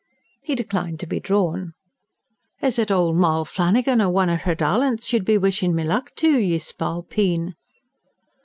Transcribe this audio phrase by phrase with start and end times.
[0.43, 1.73] He declined to be drawn.
[2.59, 6.15] "Is it old Moll Flannigan or one of her darlints you'd be wishing me luck
[6.15, 7.53] to, ye spalpeen?"